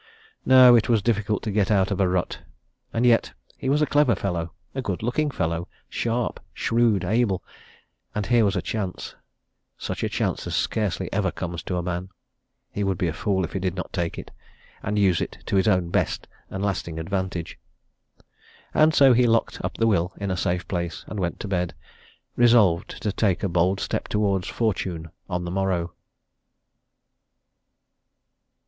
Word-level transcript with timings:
No 0.47 0.73
it 0.75 0.89
was 0.89 1.03
difficult 1.03 1.43
to 1.43 1.51
get 1.51 1.69
out 1.69 1.91
of 1.91 1.99
a 2.01 2.07
rut. 2.09 2.39
And 2.91 3.05
yet 3.05 3.33
he 3.55 3.69
was 3.69 3.83
a 3.83 3.85
clever 3.85 4.15
fellow, 4.15 4.51
a 4.73 4.81
good 4.81 5.03
looking 5.03 5.29
fellow, 5.29 5.67
a 5.67 5.93
sharp, 5.93 6.39
shrewd, 6.55 7.05
able 7.05 7.43
and 8.15 8.25
here 8.25 8.43
was 8.43 8.55
a 8.55 8.63
chance, 8.63 9.13
such 9.77 10.03
a 10.03 10.09
chance 10.09 10.47
as 10.47 10.55
scarcely 10.55 11.07
ever 11.13 11.29
comes 11.31 11.61
to 11.61 11.77
a 11.77 11.83
man. 11.83 12.09
He 12.71 12.83
would 12.83 12.97
be 12.97 13.07
a 13.09 13.13
fool 13.13 13.45
if 13.45 13.53
he 13.53 13.59
did 13.59 13.75
not 13.75 13.93
take 13.93 14.17
it, 14.17 14.31
and 14.81 14.97
use 14.97 15.21
it 15.21 15.37
to 15.45 15.55
his 15.55 15.67
own 15.67 15.89
best 15.91 16.27
and 16.49 16.65
lasting 16.65 16.97
advantage. 16.97 17.59
And 18.73 18.95
so 18.95 19.13
he 19.13 19.27
locked 19.27 19.61
up 19.63 19.77
the 19.77 19.85
will 19.85 20.13
in 20.17 20.31
a 20.31 20.35
safe 20.35 20.67
place, 20.67 21.05
and 21.09 21.19
went 21.19 21.39
to 21.41 21.47
bed, 21.47 21.75
resolved 22.35 22.99
to 23.03 23.11
take 23.11 23.43
a 23.43 23.47
bold 23.47 23.79
step 23.79 24.07
towards 24.07 24.47
fortune 24.47 25.11
on 25.29 25.45
the 25.45 25.51
morrow. 25.51 25.93